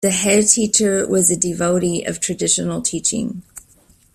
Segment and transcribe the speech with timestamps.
[0.01, 3.43] The headteacher was a devotee of traditional teaching